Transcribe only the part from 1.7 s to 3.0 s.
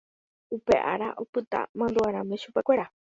mandu'arãme chupekuéra.